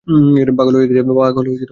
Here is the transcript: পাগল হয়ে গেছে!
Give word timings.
পাগল 0.57 0.73
হয়ে 0.77 0.87
গেছে! 0.89 1.65